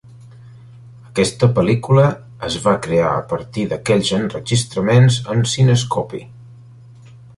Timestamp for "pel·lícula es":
1.57-2.57